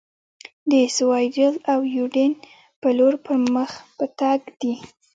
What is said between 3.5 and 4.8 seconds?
مخ په تګ دي.